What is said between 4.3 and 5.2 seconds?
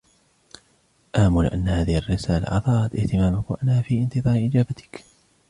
إجابتك.